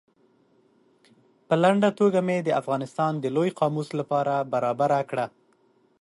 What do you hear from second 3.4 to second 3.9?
قاموس